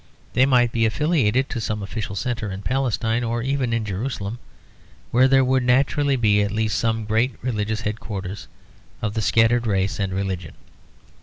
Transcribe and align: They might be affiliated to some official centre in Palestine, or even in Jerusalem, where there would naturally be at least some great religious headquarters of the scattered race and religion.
They 0.33 0.47
might 0.47 0.71
be 0.71 0.87
affiliated 0.87 1.47
to 1.49 1.61
some 1.61 1.83
official 1.83 2.15
centre 2.15 2.51
in 2.51 2.63
Palestine, 2.63 3.23
or 3.23 3.43
even 3.43 3.71
in 3.71 3.85
Jerusalem, 3.85 4.39
where 5.11 5.27
there 5.27 5.45
would 5.45 5.61
naturally 5.61 6.15
be 6.15 6.41
at 6.41 6.49
least 6.49 6.79
some 6.79 7.05
great 7.05 7.35
religious 7.43 7.81
headquarters 7.81 8.47
of 9.03 9.13
the 9.13 9.21
scattered 9.21 9.67
race 9.67 9.99
and 9.99 10.11
religion. 10.11 10.55